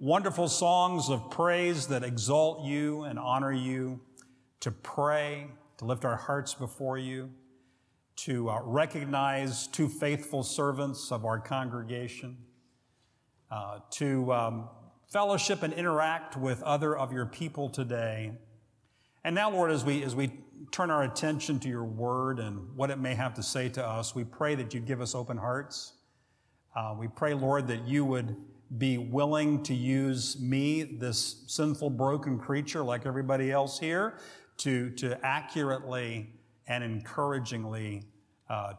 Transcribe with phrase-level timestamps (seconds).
[0.00, 4.00] wonderful songs of praise that exalt you and honor you,
[4.60, 7.30] to pray, to lift our hearts before you,
[8.16, 12.38] to uh, recognize two faithful servants of our congregation,
[13.50, 14.68] uh, to um,
[15.06, 18.32] fellowship and interact with other of your people today.
[19.22, 20.32] And now, Lord, as we, as we
[20.70, 24.14] turn our attention to your word and what it may have to say to us,
[24.14, 25.92] we pray that you'd give us open hearts.
[26.74, 28.34] Uh, we pray, Lord, that you would
[28.78, 34.18] be willing to use me, this sinful, broken creature like everybody else here,
[34.58, 36.32] to, to accurately
[36.68, 38.04] and encouragingly
[38.48, 38.74] uh,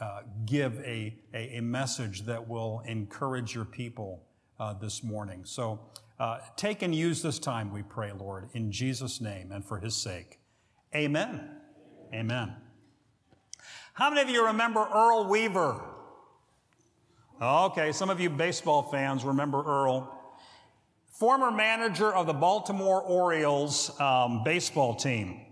[0.00, 4.22] uh, give a, a, a, message that will encourage your people
[4.58, 5.42] uh, this morning.
[5.44, 5.80] So
[6.18, 9.94] uh, take and use this time, we pray, Lord, in Jesus' name and for his
[9.94, 10.38] sake.
[10.94, 11.48] Amen.
[12.12, 12.56] Amen.
[13.94, 15.95] How many of you remember Earl Weaver?
[17.40, 20.10] Okay, some of you baseball fans remember Earl.
[21.18, 25.42] Former manager of the Baltimore Orioles um, baseball team.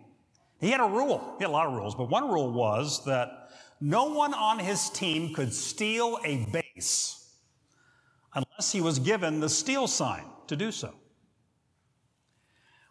[0.61, 1.35] He had a rule.
[1.37, 3.51] He had a lot of rules, but one rule was that
[3.83, 7.37] no one on his team could steal a base
[8.35, 10.95] unless he was given the steal sign to do so.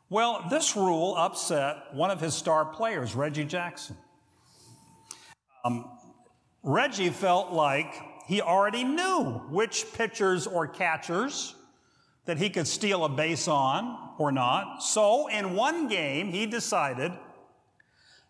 [0.10, 3.98] Well, this rule upset one of his star players, Reggie Jackson.
[5.66, 5.90] Um,
[6.62, 11.56] Reggie felt like he already knew which pitchers or catchers
[12.26, 14.82] that he could steal a base on or not.
[14.82, 17.12] So in one game, he decided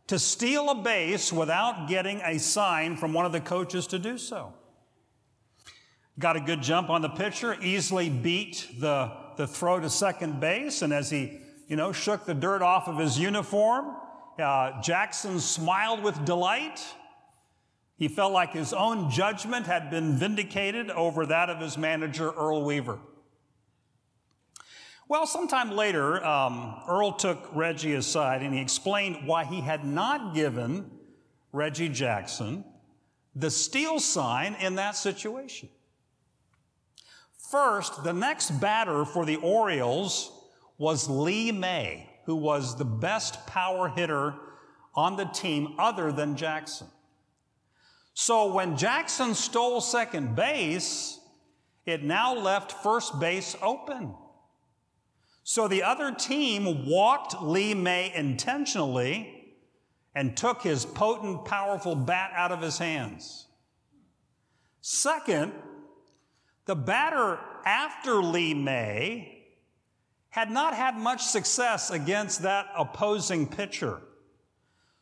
[0.07, 4.17] to steal a base without getting a sign from one of the coaches to do
[4.17, 4.53] so.
[6.19, 10.81] Got a good jump on the pitcher, easily beat the, the throw to second base,
[10.81, 13.95] and as he, you know, shook the dirt off of his uniform,
[14.39, 16.83] uh, Jackson smiled with delight
[18.03, 22.65] he felt like his own judgment had been vindicated over that of his manager, Earl
[22.65, 22.99] Weaver.
[25.07, 30.35] Well, sometime later, um, Earl took Reggie aside and he explained why he had not
[30.35, 30.91] given
[31.53, 32.65] Reggie Jackson
[33.35, 35.69] the steal sign in that situation.
[37.51, 40.29] First, the next batter for the Orioles
[40.77, 44.35] was Lee May, who was the best power hitter
[44.93, 46.87] on the team other than Jackson.
[48.13, 51.19] So when Jackson stole second base,
[51.85, 54.15] it now left first base open.
[55.43, 59.55] So the other team walked Lee May intentionally
[60.15, 63.47] and took his potent, powerful bat out of his hands.
[64.79, 65.51] Second,
[66.65, 69.43] the batter after Lee May
[70.29, 74.01] had not had much success against that opposing pitcher.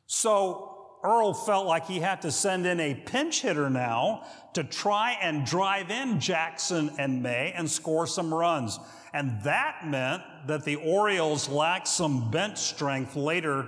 [0.08, 0.71] So
[1.04, 4.24] Earl felt like he had to send in a pinch hitter now
[4.54, 8.80] to try and drive in Jackson and May and score some runs.
[9.14, 13.68] And that meant that the Orioles lacked some bench strength later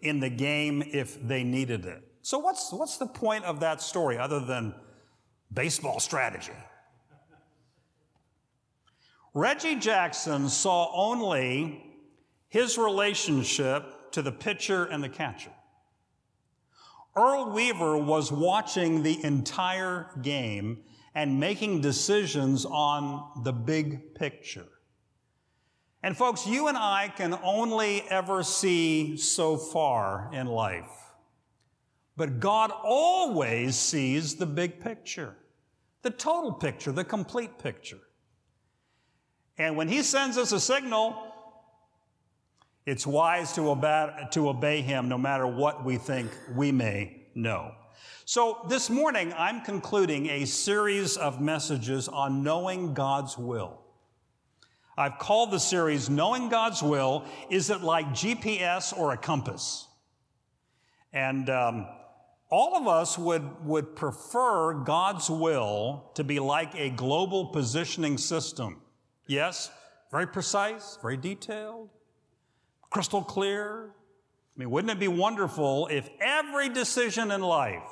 [0.00, 2.02] in the game if they needed it.
[2.22, 4.74] So what's, what's the point of that story other than
[5.52, 6.52] baseball strategy?
[9.34, 11.82] Reggie Jackson saw only
[12.48, 15.52] his relationship to the pitcher and the catcher.
[17.14, 20.82] Earl Weaver was watching the entire game
[21.14, 24.66] and making decisions on the big picture.
[26.02, 30.90] And folks, you and I can only ever see so far in life.
[32.16, 35.36] But God always sees the big picture,
[36.02, 38.00] the total picture, the complete picture.
[39.58, 41.31] And when He sends us a signal,
[42.86, 47.74] it's wise to obey, to obey him no matter what we think we may know.
[48.24, 53.80] So this morning, I'm concluding a series of messages on knowing God's will.
[54.96, 57.24] I've called the series Knowing God's Will.
[57.50, 59.88] Is it like GPS or a compass?
[61.12, 61.86] And um,
[62.50, 68.82] all of us would, would prefer God's will to be like a global positioning system.
[69.26, 69.70] Yes,
[70.10, 71.88] very precise, very detailed,
[72.92, 73.86] crystal clear.
[73.86, 77.86] I mean, wouldn't it be wonderful if every decision in life,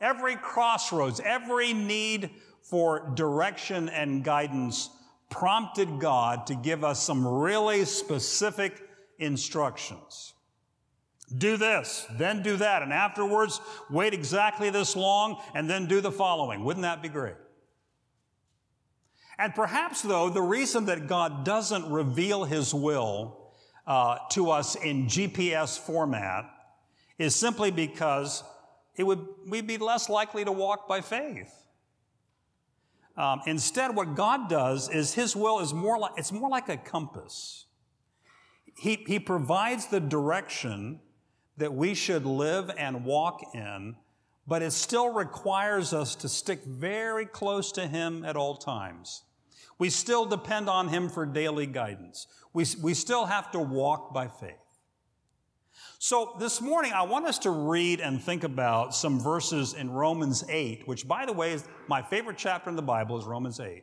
[0.00, 2.30] every crossroads, every need
[2.62, 4.90] for direction and guidance
[5.30, 8.88] prompted God to give us some really specific
[9.18, 10.34] instructions.
[11.36, 13.60] Do this, then do that, and afterwards
[13.90, 16.62] wait exactly this long and then do the following.
[16.62, 17.34] Wouldn't that be great?
[19.38, 23.45] And perhaps, though, the reason that God doesn't reveal His will
[23.86, 26.44] uh, to us in GPS format
[27.18, 28.42] is simply because
[28.96, 31.52] it would, we'd be less likely to walk by faith.
[33.16, 36.76] Um, instead, what God does is His will is more like, it's more like a
[36.76, 37.66] compass.
[38.76, 41.00] He, he provides the direction
[41.56, 43.96] that we should live and walk in,
[44.46, 49.22] but it still requires us to stick very close to Him at all times.
[49.78, 52.26] We still depend on Him for daily guidance.
[52.52, 54.54] We, we still have to walk by faith.
[55.98, 60.44] So this morning, I want us to read and think about some verses in Romans
[60.48, 63.82] 8, which, by the way, is my favorite chapter in the Bible is Romans 8.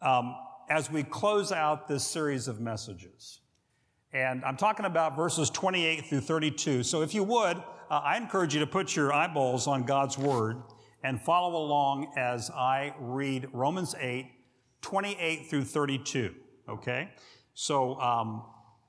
[0.00, 0.36] Um,
[0.68, 3.40] as we close out this series of messages.
[4.12, 6.82] And I'm talking about verses 28 through 32.
[6.82, 10.62] So if you would, uh, I encourage you to put your eyeballs on God's Word
[11.02, 14.30] and follow along as I read Romans 8,
[14.82, 16.34] 28 through 32.
[16.68, 17.10] Okay?
[17.54, 18.44] So um,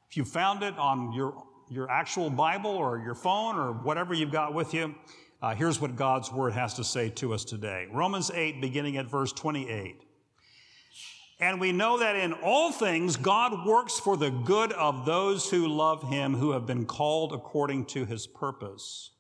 [0.10, 4.32] if you found it on your your actual Bible or your phone or whatever you've
[4.32, 4.94] got with you,
[5.42, 7.88] uh, here's what God's Word has to say to us today.
[7.92, 10.02] Romans 8, beginning at verse 28.
[11.40, 15.68] And we know that in all things God works for the good of those who
[15.68, 19.12] love Him, who have been called according to His purpose.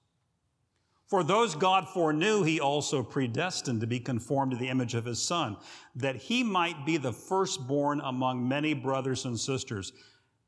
[1.13, 5.21] For those God foreknew, He also predestined to be conformed to the image of His
[5.21, 5.57] Son,
[5.95, 9.93] that He might be the firstborn among many brothers and sisters.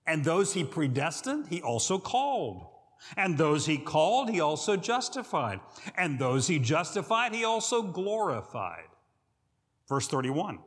[0.08, 2.66] And those he predestined, he also called.
[3.16, 5.60] And those he called, he also justified.
[5.96, 8.88] And those he justified, he also glorified.
[9.88, 10.58] Verse 31.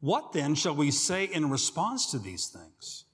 [0.00, 3.06] What then shall we say in response to these things?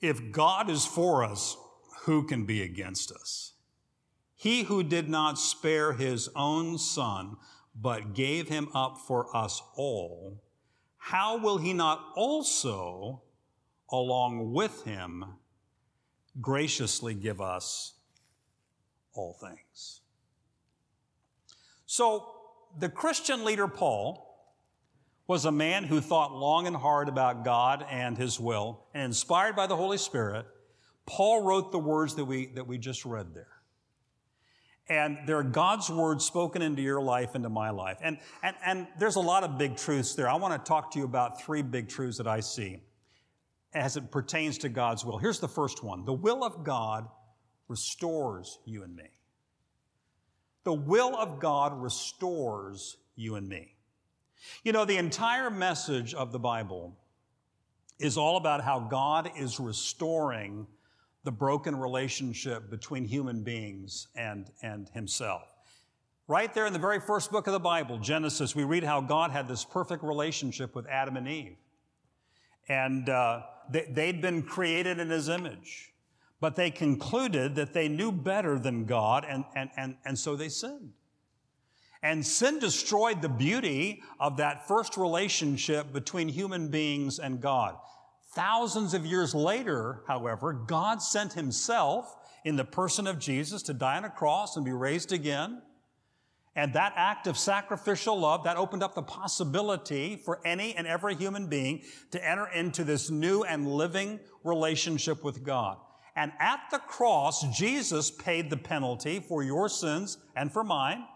[0.00, 1.56] If God is for us,
[2.00, 3.52] who can be against us?
[4.46, 7.36] He who did not spare his own son,
[7.74, 10.40] but gave him up for us all,
[10.98, 13.22] how will he not also
[13.90, 15.24] along with him,
[16.40, 17.94] graciously give us
[19.14, 20.02] all things.
[21.86, 22.30] So,
[22.78, 24.48] the Christian leader Paul
[25.26, 29.56] was a man who thought long and hard about God and his will, and inspired
[29.56, 30.46] by the Holy Spirit,
[31.04, 33.55] Paul wrote the words that we, that we just read there.
[34.88, 37.98] And they're God's words spoken into your life, into my life.
[38.02, 40.28] And, and, and there's a lot of big truths there.
[40.28, 42.80] I want to talk to you about three big truths that I see
[43.74, 45.18] as it pertains to God's will.
[45.18, 47.08] Here's the first one the will of God
[47.68, 49.10] restores you and me.
[50.64, 53.74] The will of God restores you and me.
[54.62, 56.96] You know, the entire message of the Bible
[57.98, 60.66] is all about how God is restoring
[61.26, 65.42] the broken relationship between human beings and, and Himself.
[66.28, 69.32] Right there in the very first book of the Bible, Genesis, we read how God
[69.32, 71.58] had this perfect relationship with Adam and Eve.
[72.68, 75.92] And uh, they, had been created in his image.
[76.40, 80.48] But they concluded that they knew better than God, and, and, and, and so they
[80.48, 80.92] sinned.
[82.04, 87.76] And sin destroyed the beauty of that first relationship between human beings and God.
[88.36, 92.14] Thousands of years later, however, God sent himself
[92.44, 95.62] in the person of Jesus to die on a cross and be raised again.
[96.54, 101.14] And that act of sacrificial love, that opened up the possibility for any and every
[101.14, 105.78] human being to enter into this new and living relationship with God.
[106.14, 111.06] And at the cross, Jesus paid the penalty for your sins and for mine.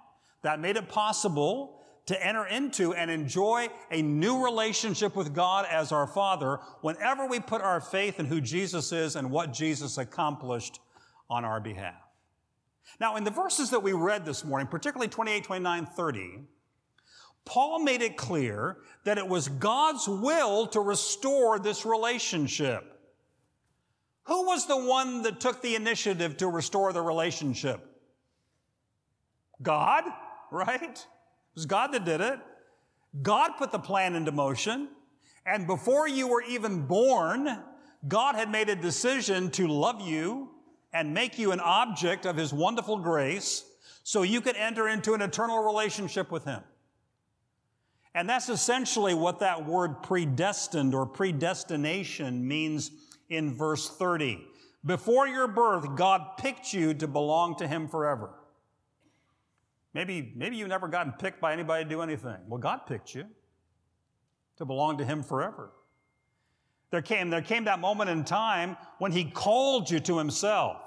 [0.43, 1.80] That made it possible
[2.11, 7.39] to enter into and enjoy a new relationship with God as our Father whenever we
[7.39, 10.81] put our faith in who Jesus is and what Jesus accomplished
[11.31, 11.95] on our behalf.
[12.99, 16.41] Now, in the verses that we read this morning, particularly 28, 29, 30,
[17.45, 22.83] Paul made it clear that it was God's will to restore this relationship.
[24.25, 27.87] Who was the one that took the initiative to restore the relationship?
[29.63, 30.03] God,
[30.51, 31.07] right?
[31.53, 32.39] It was God that did it.
[33.23, 34.89] God put the plan into motion.
[35.45, 37.49] And before you were even born,
[38.07, 40.51] God had made a decision to love you
[40.93, 43.65] and make you an object of His wonderful grace
[44.03, 46.63] so you could enter into an eternal relationship with Him.
[48.15, 52.91] And that's essentially what that word predestined or predestination means
[53.29, 54.45] in verse 30.
[54.85, 58.31] Before your birth, God picked you to belong to Him forever.
[59.93, 62.37] Maybe, maybe you've never gotten picked by anybody to do anything.
[62.47, 63.25] Well, God picked you.
[64.59, 65.71] to belong to Him forever.
[66.91, 70.83] There came, there came that moment in time when He called you to Himself.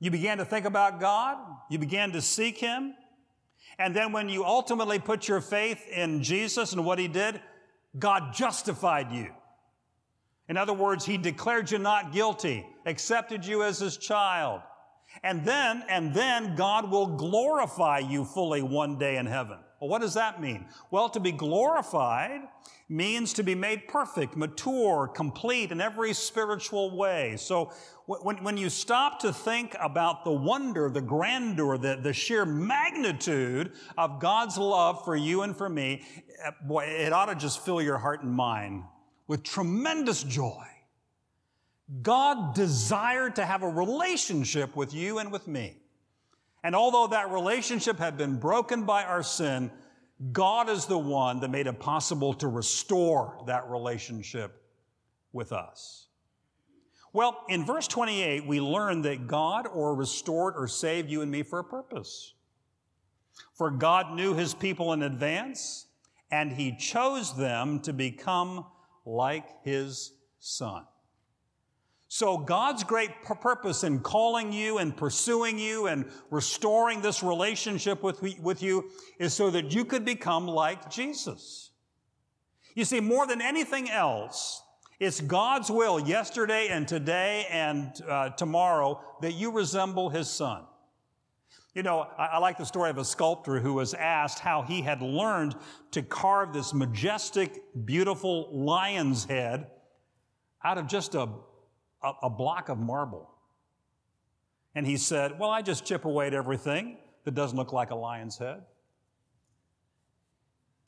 [0.00, 1.38] You began to think about God.
[1.70, 2.94] You began to seek Him.
[3.78, 7.40] And then when you ultimately put your faith in Jesus and what He did,
[7.98, 9.32] God justified you.
[10.48, 14.60] In other words, He declared you not guilty, accepted you as His child.
[15.22, 19.58] And then, and then God will glorify you fully one day in heaven.
[19.80, 20.66] Well, what does that mean?
[20.90, 22.40] Well, to be glorified
[22.88, 27.36] means to be made perfect, mature, complete in every spiritual way.
[27.36, 27.72] So
[28.06, 33.72] when, when you stop to think about the wonder, the grandeur, the, the sheer magnitude
[33.96, 36.02] of God's love for you and for me,
[36.44, 38.84] eh, boy, it ought to just fill your heart and mind
[39.26, 40.64] with tremendous joy.
[42.02, 45.76] God desired to have a relationship with you and with me.
[46.62, 49.70] And although that relationship had been broken by our sin,
[50.32, 54.62] God is the one that made it possible to restore that relationship
[55.32, 56.06] with us.
[57.12, 61.42] Well, in verse 28, we learn that God or restored or saved you and me
[61.42, 62.34] for a purpose.
[63.52, 65.86] For God knew his people in advance,
[66.30, 68.64] and he chose them to become
[69.04, 70.84] like his son.
[72.14, 78.22] So God's great purpose in calling you and pursuing you and restoring this relationship with,
[78.38, 81.72] with you is so that you could become like Jesus.
[82.76, 84.62] You see, more than anything else,
[85.00, 90.62] it's God's will yesterday and today and uh, tomorrow that you resemble his son.
[91.74, 94.82] You know, I, I, like the story of a sculptor who was asked how he
[94.82, 95.56] had learned
[95.90, 99.66] to carve this majestic, beautiful lion's head
[100.62, 101.28] out of just a
[102.04, 103.30] a, a block of marble.
[104.74, 107.94] And he said, Well, I just chip away at everything that doesn't look like a
[107.94, 108.62] lion's head.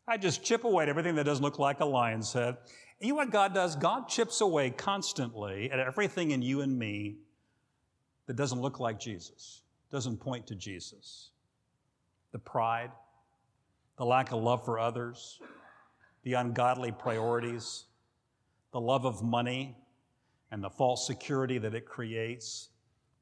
[0.09, 2.57] I just chip away at everything that doesn't look like a lion's head.
[3.01, 3.75] And you know what God does?
[3.75, 7.17] God chips away constantly at everything in you and me
[8.27, 11.31] that doesn't look like Jesus, doesn't point to Jesus.
[12.33, 12.91] The pride,
[13.97, 15.41] the lack of love for others,
[16.23, 17.85] the ungodly priorities,
[18.73, 19.77] the love of money,
[20.51, 22.71] and the false security that it creates,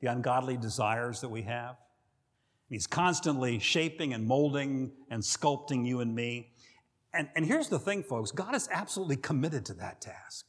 [0.01, 1.79] the ungodly desires that we have.
[2.69, 6.51] He's constantly shaping and molding and sculpting you and me.
[7.13, 10.47] And, and here's the thing, folks God is absolutely committed to that task.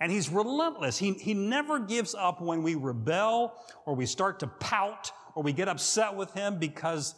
[0.00, 0.98] And He's relentless.
[0.98, 3.54] He, he never gives up when we rebel
[3.86, 7.14] or we start to pout or we get upset with Him because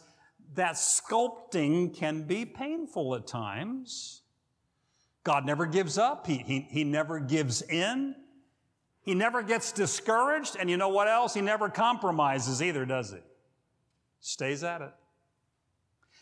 [0.55, 4.22] that sculpting can be painful at times.
[5.23, 6.27] God never gives up.
[6.27, 8.15] He, he, he never gives in.
[9.01, 10.57] He never gets discouraged.
[10.59, 11.33] And you know what else?
[11.33, 13.19] He never compromises either, does he?
[14.19, 14.93] Stays at it.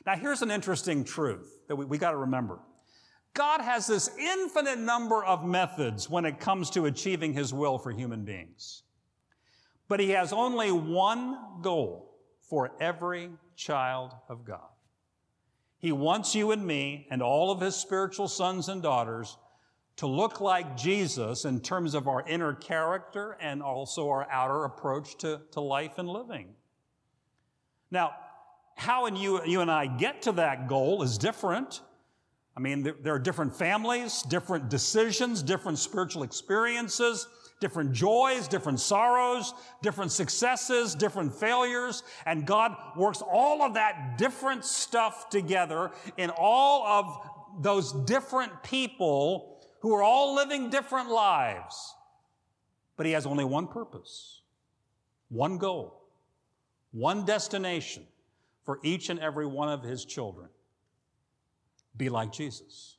[0.05, 2.59] Now, here's an interesting truth that we, we got to remember.
[3.33, 7.91] God has this infinite number of methods when it comes to achieving his will for
[7.91, 8.83] human beings.
[9.87, 14.70] But he has only one goal for every child of God.
[15.81, 19.37] He wants you and me and all of his spiritual sons and daughters
[19.97, 25.17] to look like Jesus in terms of our inner character and also our outer approach
[25.17, 26.49] to, to life and living.
[27.89, 28.13] Now,
[28.77, 31.81] how and you, you and I get to that goal is different.
[32.55, 37.27] I mean, there, there are different families, different decisions, different spiritual experiences,
[37.61, 44.65] different joys, different sorrows, different successes, different failures, and God works all of that different
[44.65, 47.29] stuff together in all of
[47.61, 51.95] those different people who are all living different lives.
[52.97, 54.41] But He has only one purpose,
[55.29, 56.01] one goal,
[56.91, 58.05] one destination
[58.63, 60.49] for each and every one of His children.
[61.95, 62.97] Be like Jesus.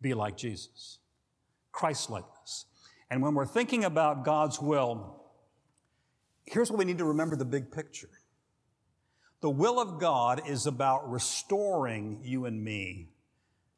[0.00, 0.98] Be like Jesus.
[1.72, 2.37] Christ likeness.
[3.10, 5.22] And when we're thinking about God's will,
[6.44, 8.10] here's what we need to remember the big picture.
[9.40, 13.10] The will of God is about restoring you and me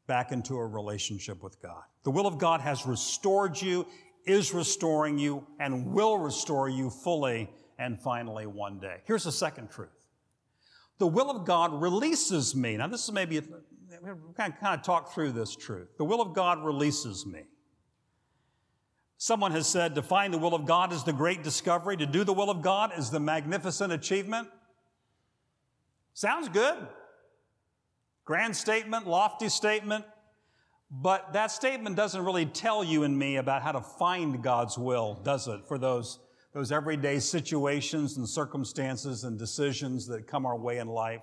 [0.07, 1.83] back into a relationship with God.
[2.03, 3.85] The will of God has restored you,
[4.25, 8.97] is restoring you, and will restore you fully and finally one day.
[9.05, 9.89] Here's the second truth.
[10.97, 12.77] The will of God releases me.
[12.77, 15.89] Now, this is maybe, we kind of talk through this truth.
[15.97, 17.41] The will of God releases me.
[19.21, 22.23] Someone has said to find the will of God is the great discovery, to do
[22.23, 24.47] the will of God is the magnificent achievement.
[26.15, 26.75] Sounds good.
[28.25, 30.05] Grand statement, lofty statement,
[30.89, 35.21] but that statement doesn't really tell you and me about how to find God's will,
[35.23, 36.17] does it, for those,
[36.55, 41.21] those everyday situations and circumstances and decisions that come our way in life.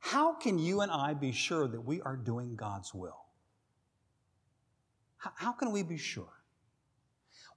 [0.00, 3.24] How can you and I be sure that we are doing God's will?
[5.16, 6.39] How, how can we be sure?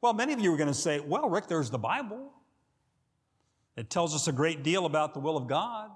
[0.03, 2.33] Well, many of you are going to say, well, Rick, there's the Bible.
[3.77, 5.91] It tells us a great deal about the will of God.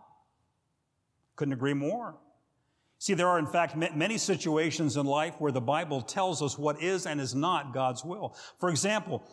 [1.35, 2.15] Couldn't agree more.
[2.99, 6.81] See, there are, in fact, many situations in life where the Bible tells us what
[6.81, 8.33] is and is not God's will.
[8.61, 9.27] For example,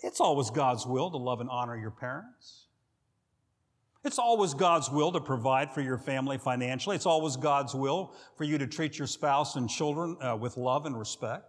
[0.00, 2.64] it's always God's will to love and honor your parents.
[4.04, 6.96] It's always God's will to provide for your family financially.
[6.96, 10.86] It's always God's will for you to treat your spouse and children uh, with love
[10.86, 11.47] and respect.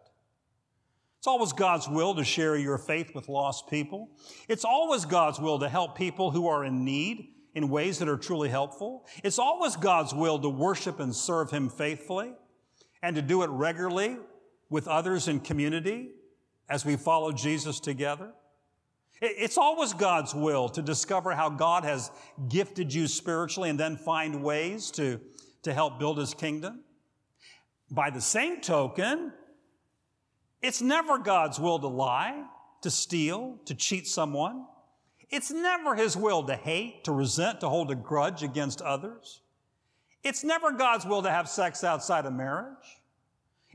[1.19, 4.09] It's always God's will to share your faith with lost people.
[4.47, 8.15] It's always God's will to help people who are in need in ways that are
[8.15, 9.05] truly helpful.
[9.21, 12.31] It's always God's will to worship and serve Him faithfully
[13.03, 14.15] and to do it regularly
[14.69, 16.11] with others in community
[16.69, 18.31] as we follow Jesus together.
[19.21, 22.11] It's always God's will to discover how God has
[22.47, 25.19] gifted you spiritually and then find ways to,
[25.63, 26.85] to help build his kingdom.
[27.91, 29.33] By the same token,
[30.61, 32.43] it's never God's will to lie,
[32.81, 34.65] to steal, to cheat someone.
[35.29, 39.41] It's never his will to hate, to resent, to hold a grudge against others.
[40.23, 42.99] It's never God's will to have sex outside of marriage.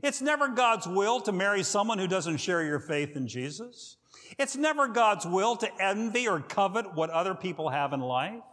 [0.03, 3.97] It's never God's will to marry someone who doesn't share your faith in Jesus.
[4.37, 8.43] It's never God's will to envy or covet what other people have in life.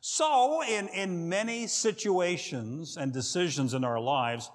[0.00, 4.50] So, in, in many situations and decisions in our lives,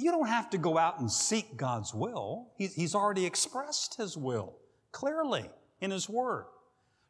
[0.00, 2.48] you don't have to go out and seek God's will.
[2.56, 4.56] He's, already expressed His will
[4.92, 5.48] clearly
[5.80, 6.46] in His Word.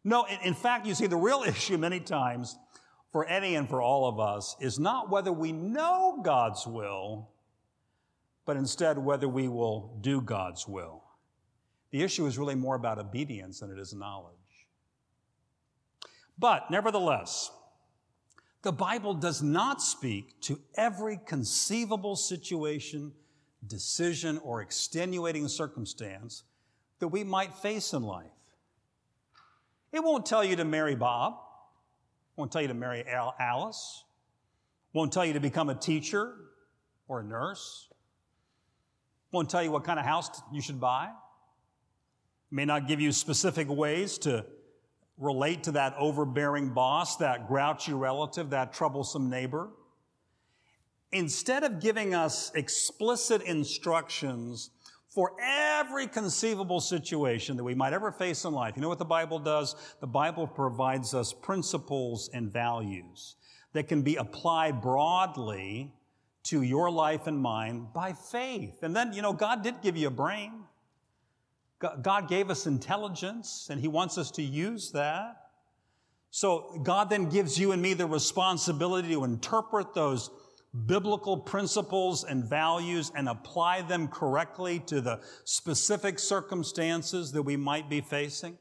[0.05, 2.57] No, in fact, you see, the real issue many times
[3.13, 7.31] for any and for all of us is not whether we know God's will,
[8.45, 11.03] but instead whether we will do God's will.
[11.91, 14.37] The issue is really more about obedience than it is knowledge.
[16.39, 17.51] But nevertheless,
[18.63, 23.13] the Bible does not speak to every conceivable situation,
[23.67, 26.45] decision, or extenuating circumstance
[26.99, 28.27] that we might face in life.
[29.93, 31.35] It won't tell you to marry Bob,
[32.37, 34.05] won't tell you to marry Alice,
[34.93, 36.35] won't tell you to become a teacher
[37.09, 37.89] or a nurse,
[39.33, 41.09] won't tell you what kind of house you should buy.
[42.51, 44.45] May not give you specific ways to
[45.21, 49.69] relate to that overbearing boss, that grouchy relative, that troublesome neighbor.
[51.13, 54.71] Instead of giving us explicit instructions
[55.09, 59.05] for every conceivable situation that we might ever face in life, you know what the
[59.05, 59.77] Bible does?
[60.01, 63.37] The Bible provides us principles and values
[63.73, 65.93] that can be applied broadly
[66.45, 68.83] to your life and mine by faith.
[68.83, 70.65] And then, you know, God did give you a brain.
[71.81, 75.37] God gave us intelligence and He wants us to use that.
[76.31, 80.31] So God then gives you and me the responsibility to interpret those
[80.87, 87.91] biblical principles and values and apply them correctly to the specific circumstances that we might
[87.91, 88.57] be facing.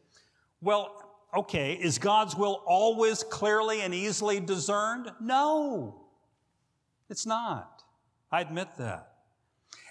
[0.62, 0.96] Well,
[1.36, 5.12] okay, is God's will always clearly and easily discerned?
[5.22, 6.08] No,
[7.10, 7.84] it's not.
[8.32, 9.10] I admit that.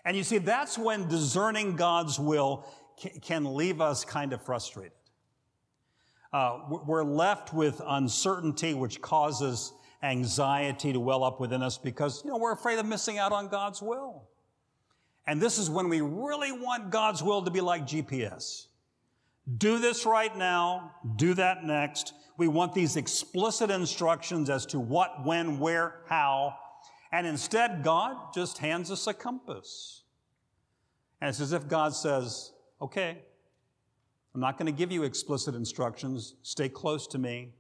[0.05, 2.67] And you see, that's when discerning God's will
[3.23, 4.93] can leave us kind of frustrated.
[6.33, 12.31] Uh, we're left with uncertainty, which causes anxiety to well up within us because, you
[12.31, 14.29] know, we're afraid of missing out on God's will.
[15.27, 18.67] And this is when we really want God's will to be like GPS.
[19.57, 22.13] Do this right now, do that next.
[22.37, 26.55] We want these explicit instructions as to what, when, where, how.
[27.11, 30.03] And instead, God just hands us a compass.
[31.21, 33.19] And it's as if God says, okay,
[34.35, 36.35] I'm not going to give you explicit instructions.
[36.43, 37.55] Stay close to me,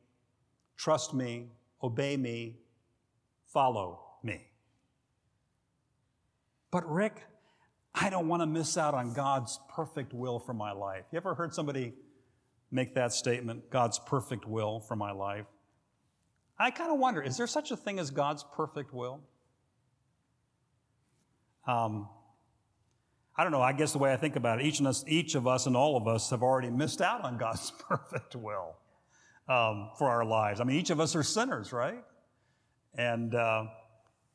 [0.76, 1.48] trust me,
[1.83, 2.57] obey me,
[3.46, 4.48] follow me.
[6.70, 7.22] But, Rick,
[7.94, 11.04] I don't want to miss out on God's perfect will for my life.
[11.11, 11.94] You ever heard somebody
[12.70, 15.46] make that statement, God's perfect will for my life?
[16.59, 19.20] I kind of wonder is there such a thing as God's perfect will?
[21.66, 22.09] Um,
[23.38, 25.37] I don't know, I guess the way I think about it, each of us, each
[25.37, 28.74] of us and all of us have already missed out on God's perfect will
[29.48, 30.61] um, for our lives.
[30.61, 32.03] I mean, each of us are sinners, right?
[32.96, 33.66] And uh,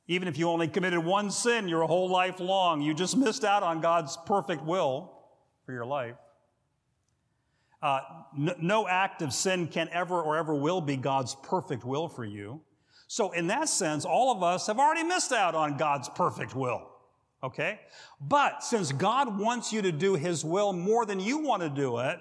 [0.08, 3.62] even if you only committed one sin your whole life long, you just missed out
[3.62, 5.12] on God's perfect will
[5.66, 6.16] for your life.
[7.82, 8.00] Uh,
[8.62, 12.62] no act of sin can ever or ever will be God's perfect will for you.
[13.08, 16.93] So, in that sense, all of us have already missed out on God's perfect will.
[17.44, 17.80] Okay?
[18.22, 22.00] But since God wants you to do His will more than you want to do
[22.00, 22.20] it,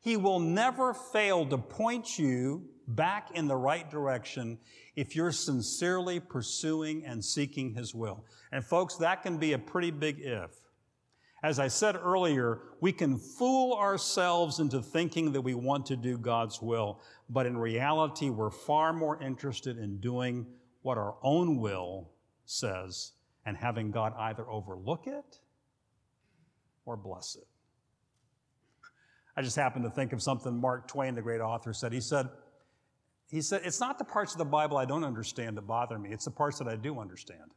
[0.00, 4.58] He will never fail to point you back in the right direction
[4.96, 8.24] if you're sincerely pursuing and seeking His will.
[8.52, 10.50] And folks, that can be a pretty big if.
[11.42, 16.16] As I said earlier, we can fool ourselves into thinking that we want to do
[16.16, 20.46] God's will, but in reality, we're far more interested in doing
[20.80, 22.08] what our own will
[22.46, 23.12] says
[23.46, 25.40] and having God either overlook it
[26.86, 27.46] or bless it.
[29.36, 31.92] I just happened to think of something Mark Twain, the great author, said.
[31.92, 32.28] He said,
[33.28, 36.10] he said, It's not the parts of the Bible I don't understand that bother me,
[36.10, 37.54] it's the parts that I do understand.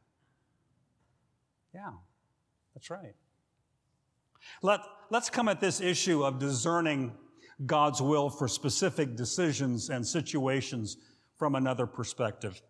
[1.74, 1.90] Yeah,
[2.74, 3.14] that's right.
[4.62, 7.12] Let, let's come at this issue of discerning
[7.66, 10.96] God's will for specific decisions and situations
[11.36, 12.60] from another perspective.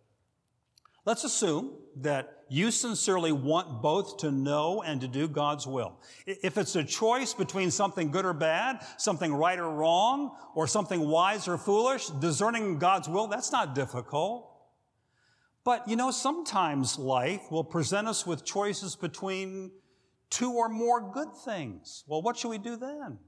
[1.04, 6.00] Let's assume that you sincerely want both to know and to do God's will.
[6.26, 11.00] If it's a choice between something good or bad, something right or wrong, or something
[11.00, 14.50] wise or foolish, discerning God's will, that's not difficult.
[15.64, 19.70] But you know, sometimes life will present us with choices between
[20.30, 22.04] two or more good things.
[22.06, 23.18] Well, what should we do then?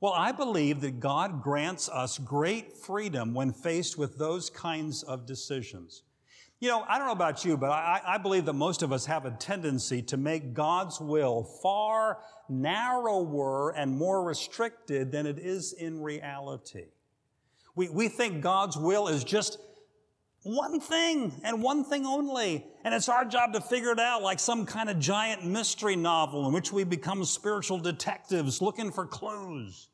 [0.00, 5.26] Well, I believe that God grants us great freedom when faced with those kinds of
[5.26, 6.04] decisions.
[6.60, 9.06] You know, I don't know about you, but I, I, believe that most of us
[9.06, 12.18] have a tendency to make God's will far
[12.50, 16.84] narrower and more restricted than it is in reality.
[17.74, 19.58] We, we think God's will is just
[20.42, 22.66] one thing and one thing only.
[22.84, 26.46] And it's our job to figure it out like some kind of giant mystery novel
[26.46, 29.88] in which we become spiritual detectives looking for clues.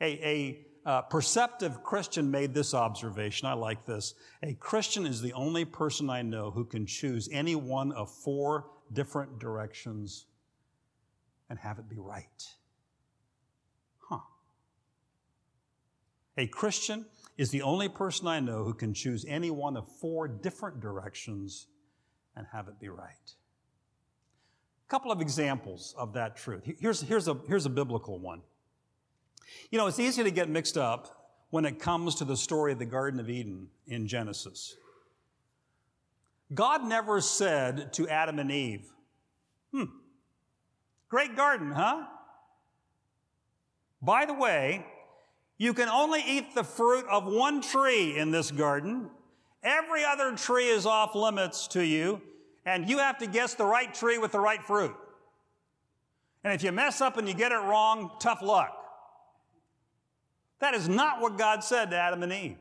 [0.00, 3.48] A, a uh, perceptive Christian made this observation.
[3.48, 4.14] I like this.
[4.44, 8.66] A Christian is the only person I know who can choose any one of four
[8.92, 10.26] different directions
[11.50, 12.48] and have it be right.
[14.08, 14.20] Huh.
[16.38, 17.04] A Christian
[17.36, 21.66] is the only person I know who can choose any one of four different directions
[22.36, 23.34] and have it be right.
[24.86, 26.62] A couple of examples of that truth.
[26.78, 28.42] Here's, here's, a, here's a biblical one.
[29.70, 32.78] You know, it's easy to get mixed up when it comes to the story of
[32.78, 34.76] the Garden of Eden in Genesis.
[36.54, 38.92] God never said to Adam and Eve,
[39.72, 39.84] hmm,
[41.08, 42.04] great garden, huh?
[44.00, 44.86] By the way,
[45.58, 49.10] you can only eat the fruit of one tree in this garden.
[49.62, 52.20] Every other tree is off limits to you,
[52.64, 54.94] and you have to guess the right tree with the right fruit.
[56.44, 58.75] And if you mess up and you get it wrong, tough luck.
[60.60, 62.56] That is not what God said to Adam and Eve.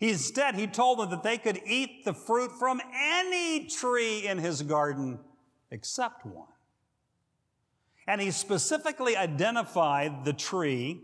[0.00, 4.62] Instead, he told them that they could eat the fruit from any tree in his
[4.62, 5.18] garden
[5.70, 6.46] except one.
[8.06, 11.02] And he specifically identified the tree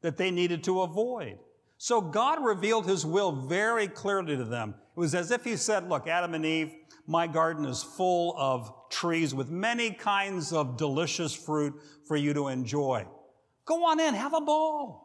[0.00, 1.38] that they needed to avoid.
[1.76, 4.74] So God revealed his will very clearly to them.
[4.96, 6.72] It was as if he said, Look, Adam and Eve,
[7.06, 11.74] my garden is full of trees with many kinds of delicious fruit
[12.06, 13.06] for you to enjoy.
[13.64, 15.04] Go on in, have a ball.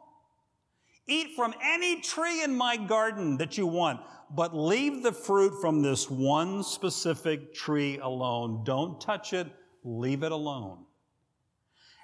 [1.07, 5.81] Eat from any tree in my garden that you want, but leave the fruit from
[5.81, 8.63] this one specific tree alone.
[8.63, 9.47] Don't touch it,
[9.83, 10.85] leave it alone.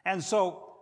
[0.05, 0.75] And so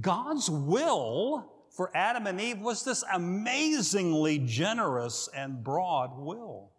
[0.00, 6.72] God's will for Adam and Eve was this amazingly generous and broad will.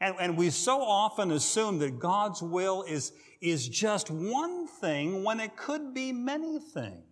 [0.00, 5.38] And, and we so often assume that God's will is, is just one thing when
[5.38, 7.11] it could be many things.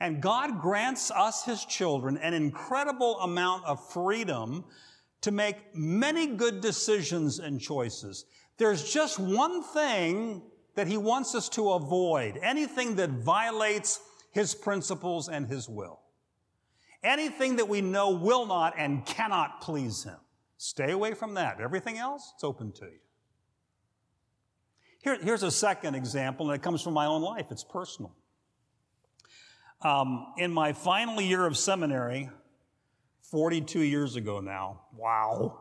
[0.00, 4.64] And God grants us, His children, an incredible amount of freedom
[5.22, 8.26] to make many good decisions and choices.
[8.58, 10.42] There's just one thing
[10.76, 16.00] that he wants us to avoid, anything that violates his principles and his will.
[17.02, 20.18] Anything that we know will not and cannot please him.
[20.58, 21.60] Stay away from that.
[21.60, 22.98] Everything else, it's open to you.
[25.02, 27.46] Here, here's a second example, and it comes from my own life.
[27.50, 28.14] It's personal.
[29.86, 32.28] Um, in my final year of seminary,
[33.30, 35.60] 42 years ago now, wow,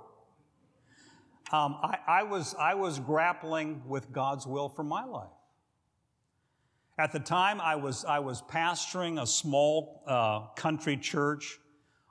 [1.52, 5.30] um, I, I, was, I was grappling with God's will for my life.
[6.98, 11.60] At the time, I was, I was pastoring a small uh, country church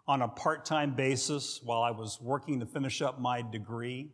[0.07, 4.12] on a part time basis while I was working to finish up my degree.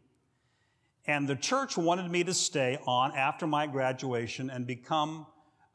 [1.07, 5.27] And the church wanted me to stay on after my graduation and become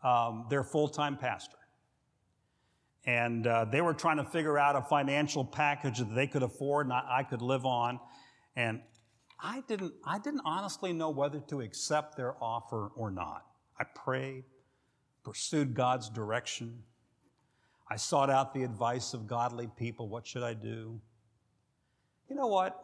[0.03, 1.57] um, their full time pastor.
[3.05, 6.87] And uh, they were trying to figure out a financial package that they could afford
[6.87, 7.99] and I, I could live on.
[8.55, 8.81] And
[9.39, 13.45] I didn't, I didn't honestly know whether to accept their offer or not.
[13.79, 14.43] I prayed,
[15.23, 16.81] pursued God's direction.
[17.89, 20.09] I sought out the advice of godly people.
[20.09, 20.99] What should I do?
[22.29, 22.81] You know what?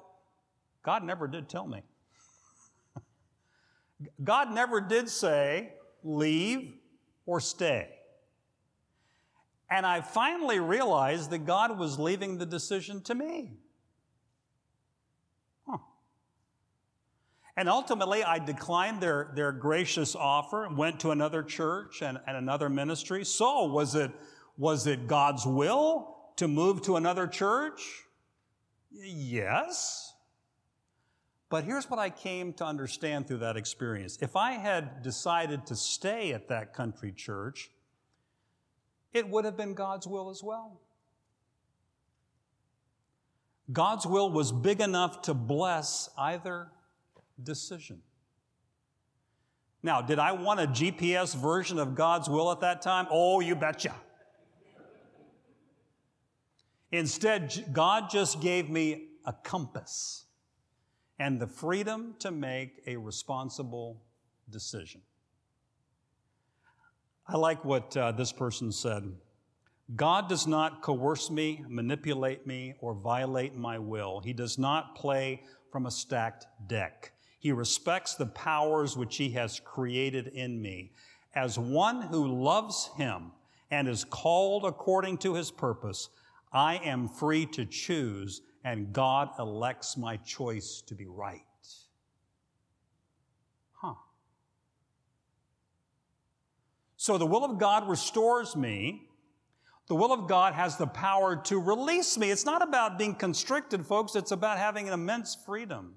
[0.84, 1.82] God never did tell me.
[4.24, 6.74] God never did say, leave
[7.26, 7.90] or stay.
[9.72, 13.54] And I finally realized that God was leaving the decision to me.
[15.66, 15.78] Huh.
[17.56, 22.36] And ultimately, I declined their, their gracious offer and went to another church and, and
[22.36, 23.24] another ministry.
[23.24, 24.12] So, was it,
[24.58, 27.82] was it God's will to move to another church?
[28.92, 30.14] Yes.
[31.50, 34.18] But here's what I came to understand through that experience.
[34.22, 37.70] If I had decided to stay at that country church,
[39.14, 40.80] it would have been God's will as well.
[43.72, 46.70] God's will was big enough to bless either
[47.42, 48.02] decision.
[49.84, 53.08] Now, did I want a GPS version of God's will at that time?
[53.10, 53.96] Oh, you betcha.
[56.92, 60.26] Instead, God just gave me a compass
[61.18, 64.02] and the freedom to make a responsible
[64.50, 65.02] decision.
[67.28, 69.12] I like what uh, this person said.
[69.96, 74.22] God does not coerce me, manipulate me, or violate my will.
[74.22, 77.12] He does not play from a stacked deck.
[77.40, 80.92] He respects the powers which He has created in me.
[81.36, 83.32] As one who loves Him
[83.70, 86.10] and is called according to His purpose,
[86.54, 91.42] I am free to choose and God elects my choice to be right.
[93.74, 93.96] Huh.
[97.02, 99.10] So the will of God restores me.
[99.88, 102.30] The will of God has the power to release me.
[102.30, 104.16] It's not about being constricted, folks.
[104.16, 105.96] It's about having an immense freedom.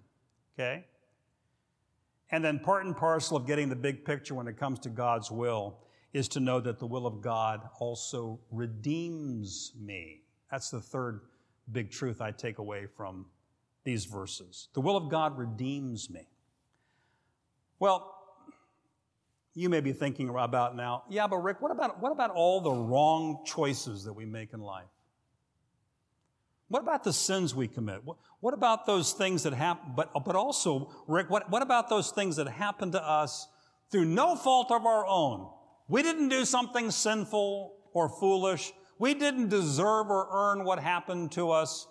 [0.54, 0.86] Okay?
[2.30, 5.30] And then part and parcel of getting the big picture when it comes to God's
[5.30, 5.76] will
[6.14, 10.22] is to know that the will of God also redeems me.
[10.50, 11.20] That's the third
[11.70, 13.26] big truth I take away from
[13.84, 14.68] these verses.
[14.72, 16.26] The will of God redeems me.
[17.78, 18.13] Well,
[19.54, 22.72] you may be thinking about now, yeah, but Rick, what about, what about all the
[22.72, 24.88] wrong choices that we make in life?
[26.68, 28.04] What about the sins we commit?
[28.04, 29.92] What, what about those things that happen?
[29.94, 33.46] But, but also, Rick, what, what about those things that happen to us
[33.92, 35.48] through no fault of our own?
[35.88, 38.72] We didn't do something sinful or foolish.
[38.98, 41.86] We didn't deserve or earn what happened to us.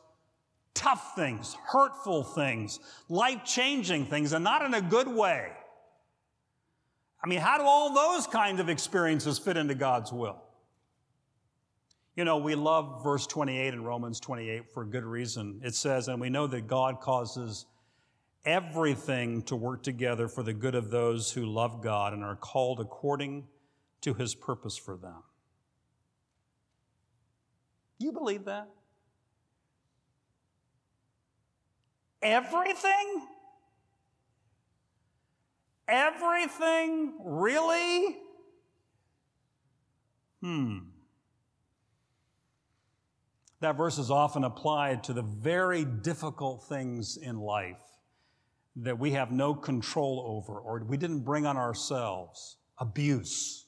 [0.73, 5.51] Tough things, hurtful things, life changing things, and not in a good way.
[7.23, 10.43] I mean, how do all those kinds of experiences fit into God's will?
[12.15, 15.61] You know, we love verse 28 in Romans 28 for good reason.
[15.63, 17.65] It says, and we know that God causes
[18.45, 22.81] everything to work together for the good of those who love God and are called
[22.81, 23.47] according
[24.01, 25.23] to his purpose for them.
[27.99, 28.67] You believe that?
[32.21, 33.27] Everything?
[35.93, 37.13] Everything?
[37.23, 38.17] Really?
[40.41, 40.77] Hmm.
[43.59, 47.77] That verse is often applied to the very difficult things in life
[48.75, 53.67] that we have no control over or we didn't bring on ourselves abuse,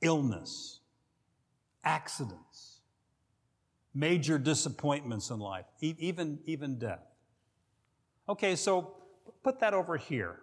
[0.00, 0.80] illness,
[1.84, 2.80] accidents,
[3.94, 7.06] major disappointments in life, even, even death.
[8.28, 8.99] Okay, so
[9.42, 10.40] put that over here.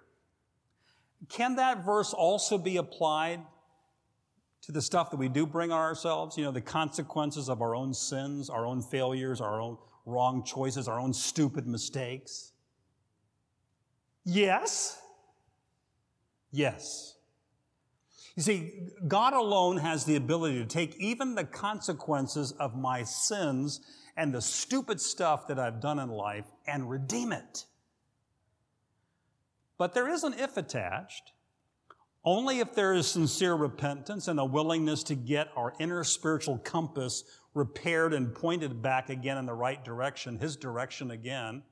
[1.29, 3.41] Can that verse also be applied
[4.61, 6.37] to the stuff that we do bring on ourselves?
[6.37, 10.87] You know, the consequences of our own sins, our own failures, our own wrong choices,
[10.87, 12.53] our own stupid mistakes?
[14.23, 14.99] Yes.
[16.51, 17.15] Yes.
[18.35, 18.73] You see,
[19.07, 23.81] God alone has the ability to take even the consequences of my sins
[24.15, 27.65] and the stupid stuff that I've done in life and redeem it.
[29.77, 31.31] But there is an if attached.
[32.25, 37.23] Only if there is sincere repentance and a willingness to get our inner spiritual compass
[37.53, 41.63] repaired and pointed back again in the right direction, His direction again,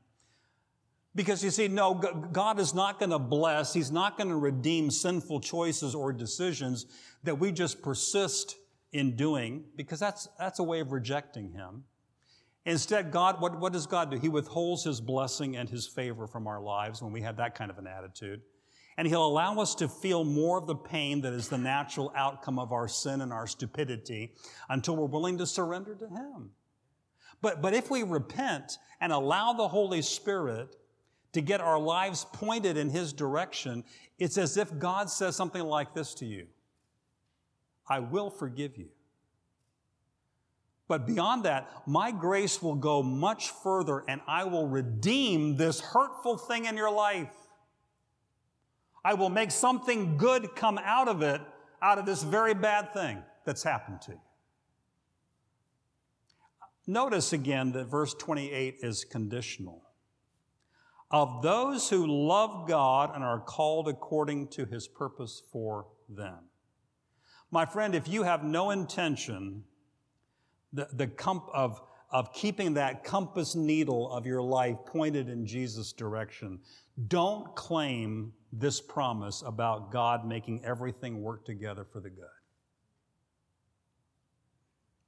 [1.13, 4.91] because you see, no, God is not going to bless, He's not going to redeem
[4.91, 6.85] sinful choices or decisions
[7.23, 8.55] that we just persist
[8.91, 11.83] in doing, because that's, that's a way of rejecting Him.
[12.65, 14.17] Instead, God, what, what does God do?
[14.17, 17.69] He withholds His blessing and His favor from our lives when we have that kind
[17.69, 18.41] of an attitude.
[18.97, 22.57] And He'll allow us to feel more of the pain that is the natural outcome
[22.57, 24.33] of our sin and our stupidity
[24.69, 26.49] until we're willing to surrender to Him.
[27.41, 30.75] But, but if we repent and allow the Holy Spirit
[31.33, 33.83] to get our lives pointed in His direction,
[34.17, 36.47] it's as if God says something like this to you
[37.87, 38.89] I will forgive you.
[40.87, 46.37] But beyond that, my grace will go much further and I will redeem this hurtful
[46.37, 47.31] thing in your life.
[49.03, 51.41] I will make something good come out of it,
[51.81, 54.21] out of this very bad thing that's happened to you.
[56.87, 59.81] Notice again that verse 28 is conditional.
[61.09, 66.49] Of those who love God and are called according to his purpose for them.
[67.49, 69.63] My friend, if you have no intention
[70.75, 75.93] the, the comp of, of keeping that compass needle of your life pointed in Jesus'
[75.93, 76.59] direction,
[77.07, 82.25] don't claim this promise about God making everything work together for the good.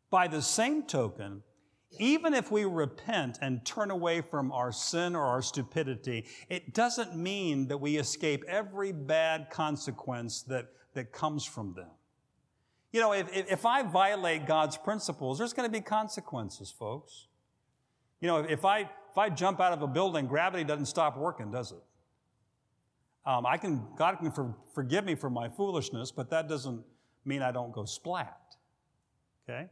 [0.10, 1.44] By the same token,
[2.00, 7.16] even if we repent and turn away from our sin or our stupidity, it doesn't
[7.16, 11.90] mean that we escape every bad consequence that, that comes from them.
[12.98, 17.28] You know, if, if I violate God's principles, there's going to be consequences, folks.
[18.22, 21.52] You know, if I, if I jump out of a building, gravity doesn't stop working,
[21.52, 21.84] does it?
[23.24, 26.84] Um, I can, God can for, forgive me for my foolishness, but that doesn't
[27.24, 28.56] mean I don't go splat.
[29.48, 29.68] Okay?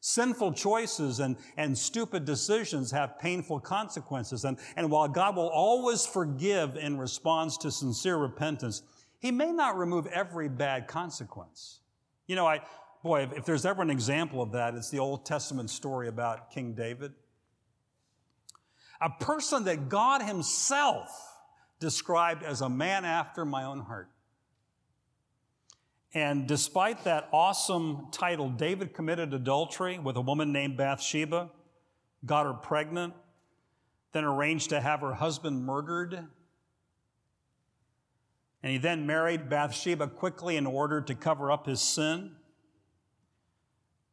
[0.00, 4.44] Sinful choices and, and stupid decisions have painful consequences.
[4.44, 8.82] And, and while God will always forgive in response to sincere repentance,
[9.18, 11.79] He may not remove every bad consequence.
[12.30, 12.60] You know, I,
[13.02, 16.52] boy, if, if there's ever an example of that, it's the Old Testament story about
[16.52, 17.12] King David.
[19.00, 21.08] A person that God Himself
[21.80, 24.10] described as a man after my own heart.
[26.14, 31.50] And despite that awesome title, David committed adultery with a woman named Bathsheba,
[32.24, 33.12] got her pregnant,
[34.12, 36.28] then arranged to have her husband murdered.
[38.62, 42.32] And he then married Bathsheba quickly in order to cover up his sin.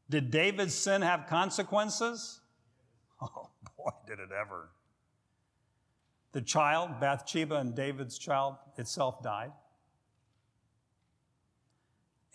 [0.10, 2.42] Did David's sin have consequences?
[3.20, 4.70] Oh boy, did it ever.
[6.34, 9.52] The child, Bathsheba and David's child itself died.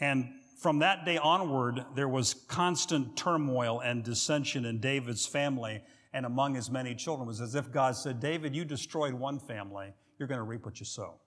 [0.01, 6.27] And from that day onward, there was constant turmoil and dissension in David's family and
[6.27, 7.27] among his many children.
[7.27, 10.65] It was as if God said, David, you destroyed one family, you're going to reap
[10.65, 11.22] what you sow.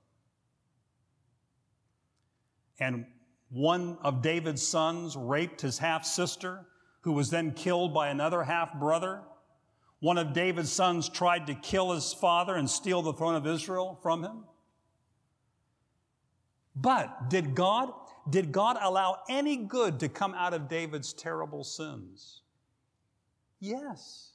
[2.80, 3.06] And
[3.50, 6.66] one of David's sons raped his half sister,
[7.02, 9.22] who was then killed by another half brother.
[10.00, 13.98] One of David's sons tried to kill his father and steal the throne of Israel
[14.02, 14.44] from him.
[16.76, 17.94] But did God
[18.30, 22.42] did God allow any good to come out of David's terrible sins?
[23.60, 24.32] Yes.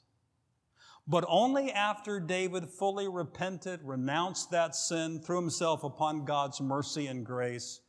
[1.08, 7.26] But only after David fully repented, renounced that sin, threw himself upon God's mercy and
[7.26, 7.80] grace,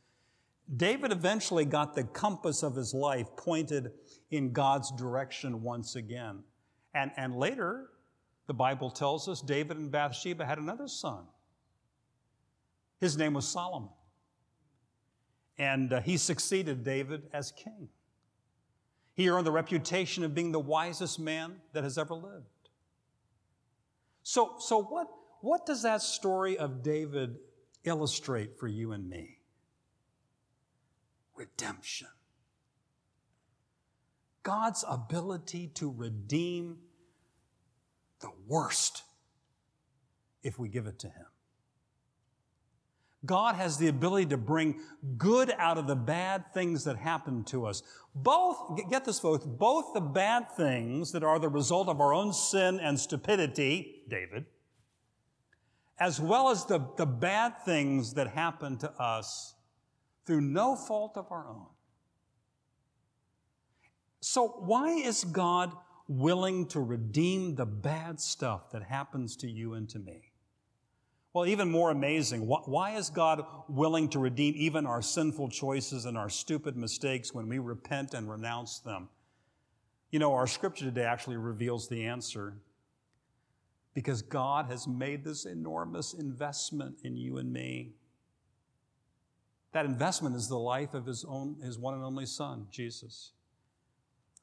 [0.76, 3.92] David eventually got the compass of his life pointed
[4.30, 6.42] in God's direction once again.
[6.94, 7.90] And, and later,
[8.46, 11.24] the Bible tells us David and Bathsheba had another son.
[13.00, 13.90] His name was Solomon
[15.58, 17.88] and uh, he succeeded David as king.
[19.14, 22.46] He earned the reputation of being the wisest man that has ever lived.
[24.22, 25.08] So, so what,
[25.40, 27.36] what does that story of David
[27.84, 29.38] illustrate for you and me?
[31.42, 32.06] Redemption.
[34.44, 36.78] God's ability to redeem
[38.20, 39.02] the worst
[40.44, 41.26] if we give it to Him.
[43.26, 44.78] God has the ability to bring
[45.16, 47.82] good out of the bad things that happen to us.
[48.14, 52.32] Both, get this folks, both the bad things that are the result of our own
[52.32, 54.46] sin and stupidity, David,
[55.98, 59.56] as well as the, the bad things that happen to us
[60.26, 61.66] through no fault of our own.
[64.20, 65.72] So why is God
[66.08, 70.32] willing to redeem the bad stuff that happens to you and to me?
[71.32, 76.18] Well, even more amazing, why is God willing to redeem even our sinful choices and
[76.18, 79.08] our stupid mistakes when we repent and renounce them?
[80.10, 82.58] You know, our scripture today actually reveals the answer.
[83.94, 87.94] Because God has made this enormous investment in you and me.
[89.72, 93.32] That investment is the life of his own, his one and only son, Jesus.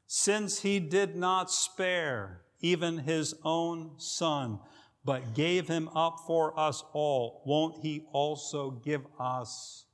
[0.08, 4.60] Since he did not spare even his own son,
[5.06, 9.86] but gave him up for us all, won't he also give us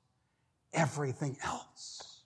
[0.74, 2.24] everything else?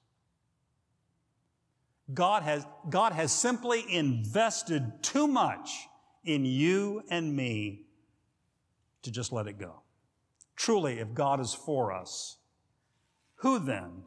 [2.13, 5.87] God has, God has simply invested too much
[6.23, 7.85] in you and me
[9.03, 9.81] to just let it go.
[10.55, 12.38] Truly, if God is for us,
[13.39, 14.03] who then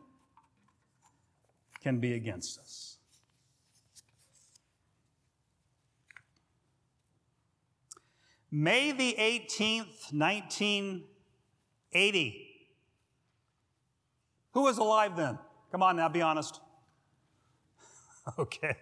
[1.82, 2.96] can be against us?
[8.50, 12.48] May the 18th, 1980.
[14.52, 15.38] Who was alive then?
[15.70, 16.60] Come on now, be honest.
[18.38, 18.76] Okay.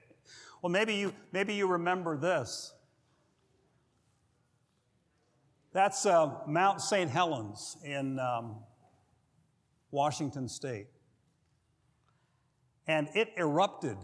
[0.61, 2.75] Well, maybe you, maybe you remember this.
[5.73, 7.11] That's uh, Mount St.
[7.11, 8.57] Helens in um,
[9.91, 10.89] Washington State.
[12.87, 13.97] And it erupted.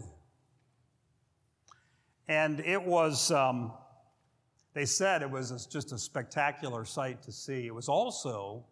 [2.27, 3.73] And it was, um,
[4.73, 7.65] they said it was just a spectacular sight to see.
[7.65, 8.65] It was also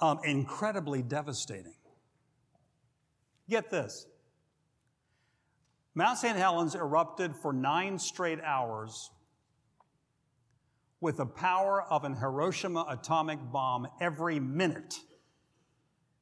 [0.00, 1.74] um, incredibly devastating.
[3.48, 4.06] Get this
[5.94, 6.36] Mount St.
[6.36, 9.10] Helens erupted for nine straight hours
[11.02, 14.94] with the power of an Hiroshima atomic bomb every minute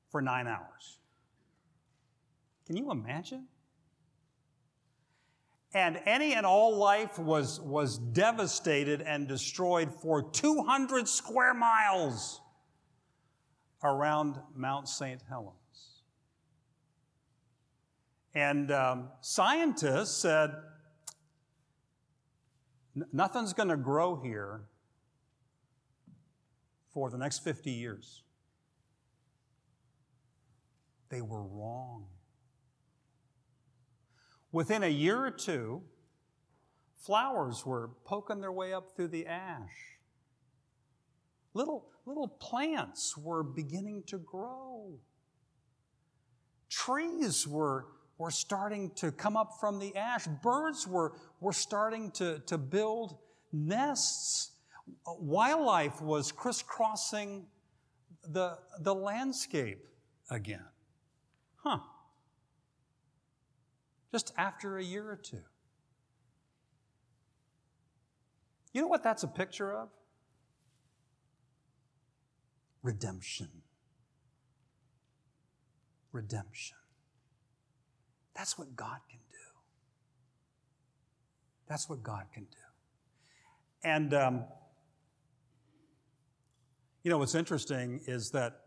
[0.08, 0.98] for nine hours.
[2.66, 3.46] Can you imagine?
[5.74, 12.40] And any and all life was, was devastated and destroyed for 200 square miles
[13.84, 15.20] around Mount St.
[15.28, 15.56] Helens.
[18.34, 20.52] And um, scientists said,
[23.12, 24.62] nothing's going to grow here
[26.92, 28.22] for the next 50 years.
[31.08, 32.06] They were wrong.
[34.52, 35.82] Within a year or two,
[36.96, 39.98] flowers were poking their way up through the ash.
[41.54, 44.98] Little, little plants were beginning to grow.
[46.68, 47.86] Trees were,
[48.20, 50.26] were starting to come up from the ash.
[50.42, 53.16] Birds were, were starting to, to build
[53.50, 54.50] nests.
[55.06, 57.46] Wildlife was crisscrossing
[58.28, 59.86] the, the landscape
[60.28, 60.66] again.
[61.56, 61.78] Huh.
[64.12, 65.40] Just after a year or two.
[68.74, 69.88] You know what that's a picture of?
[72.82, 73.48] redemption.
[76.12, 76.79] Redemption.
[78.40, 79.36] That's what God can do.
[81.68, 82.56] That's what God can do.
[83.84, 84.44] And, um,
[87.02, 88.60] you know, what's interesting is that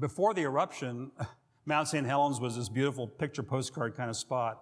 [0.00, 1.12] before the eruption,
[1.64, 2.04] Mount St.
[2.04, 4.60] Helens was this beautiful picture postcard kind of spot.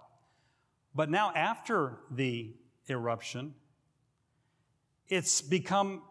[0.94, 2.52] But now, after the
[2.90, 3.54] eruption,
[5.08, 6.02] it's become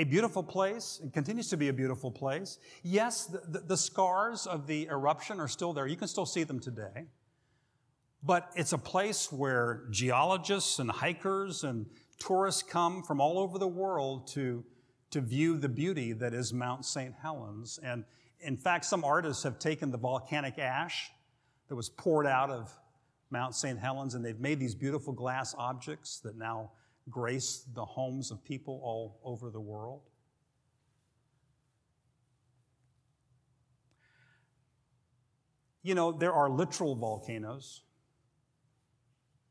[0.00, 0.98] a beautiful place.
[1.04, 2.58] It continues to be a beautiful place.
[2.82, 5.86] Yes, the, the, the, scars of the eruption are still there.
[5.86, 7.04] You can still see them today.
[8.22, 11.84] But it's a place where geologists and hikers and
[12.18, 14.64] tourists come from all over the world to,
[15.10, 17.14] to view the beauty that is Mount St.
[17.20, 17.78] Helens.
[17.82, 18.04] And
[18.40, 21.10] in fact, some artists have taken the volcanic ash
[21.68, 22.74] that was poured out of
[23.30, 23.78] Mount St.
[23.78, 26.70] Helens and they've made these beautiful glass objects that now
[27.10, 30.02] grace the homes of people all over the world?
[35.82, 37.82] You know, there are literal volcanoes,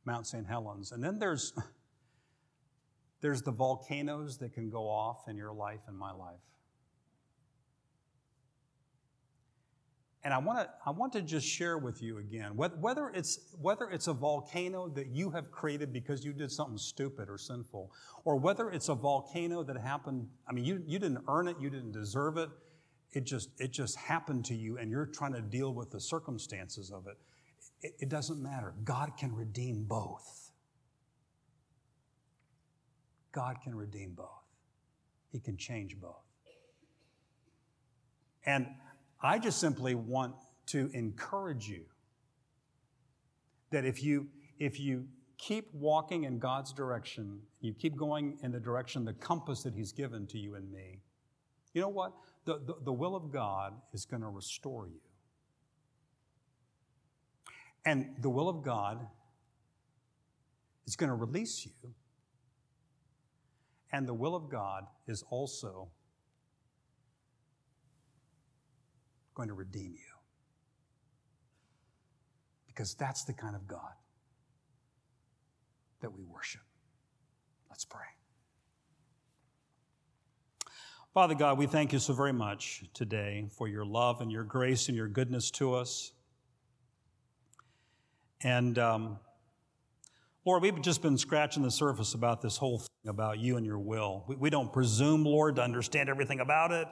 [0.06, 0.46] Mount St.
[0.46, 1.54] Helens, and then there's
[3.22, 6.40] there's the volcanoes that can go off in your life and my life.
[10.24, 13.90] And I want to I want to just share with you again whether it's whether
[13.90, 17.94] it's a volcano that you have created because you did something stupid or sinful,
[18.26, 20.28] or whether it's a volcano that happened.
[20.48, 22.50] I mean, you, you didn't earn it, you didn't deserve it.
[23.14, 26.92] It just it just happened to you, and you're trying to deal with the circumstances
[26.92, 27.18] of it.
[27.82, 28.74] It, it doesn't matter.
[28.84, 30.52] God can redeem both.
[33.32, 34.28] God can redeem both.
[35.32, 36.24] He can change both.
[38.46, 38.68] And
[39.22, 40.36] I just simply want
[40.68, 41.84] to encourage you
[43.72, 44.28] that if you,
[44.60, 45.06] if you
[45.38, 49.92] keep walking in God's direction, you keep going in the direction, the compass that He's
[49.92, 51.00] given to you and me,
[51.74, 52.14] you know what?
[52.46, 55.02] The, the, the will of God is going to restore you.
[57.86, 59.06] And the will of God
[60.88, 61.94] is going to release you.
[63.92, 65.90] And the will of God is also
[69.40, 70.14] going to redeem you.
[72.68, 73.94] Because that's the kind of God
[76.02, 76.60] that we worship.
[77.70, 78.02] Let's pray.
[81.14, 84.90] Father God, we thank you so very much today for your love and your grace
[84.90, 86.12] and your goodness to us.
[88.42, 89.20] And um,
[90.46, 93.80] Lord, we've just been scratching the surface about this whole thing about you and your
[93.80, 94.26] will.
[94.28, 96.90] We, we don't presume, Lord, to understand everything about it.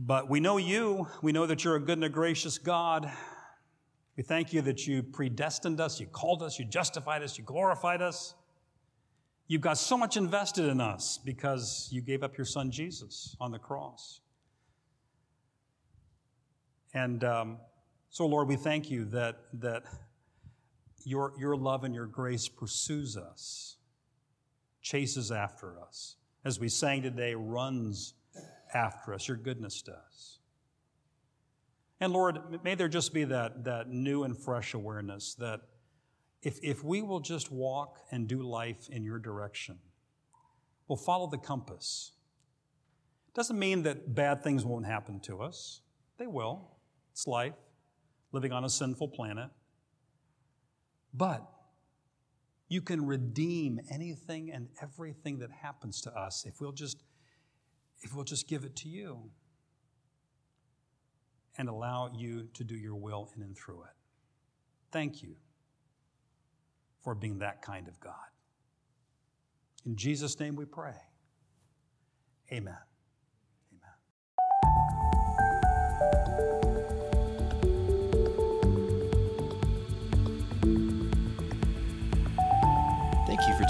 [0.00, 1.08] But we know you.
[1.22, 3.10] We know that you're a good and a gracious God.
[4.16, 8.00] We thank you that you predestined us, you called us, you justified us, you glorified
[8.00, 8.36] us.
[9.48, 13.50] You've got so much invested in us because you gave up your son Jesus on
[13.50, 14.20] the cross.
[16.94, 17.58] And um,
[18.08, 19.82] so, Lord, we thank you that, that
[21.04, 23.78] your, your love and your grace pursues us,
[24.80, 26.14] chases after us.
[26.44, 28.14] As we sang today, runs
[28.74, 29.28] after us.
[29.28, 30.38] Your goodness does.
[32.00, 35.60] And Lord, may there just be that, that new and fresh awareness that
[36.42, 39.78] if, if we will just walk and do life in your direction,
[40.86, 42.12] we'll follow the compass.
[43.34, 45.80] Doesn't mean that bad things won't happen to us,
[46.18, 46.76] they will.
[47.12, 47.58] It's life,
[48.30, 49.50] living on a sinful planet.
[51.12, 51.44] But
[52.68, 57.02] you can redeem anything and everything that happens to us if we'll just
[58.00, 59.30] if we'll just give it to you
[61.56, 63.96] and allow you to do your will in and through it.
[64.90, 65.34] Thank you
[67.02, 68.14] for being that kind of God.
[69.84, 70.94] In Jesus' name we pray.
[72.52, 72.78] Amen.
[76.00, 76.67] Thank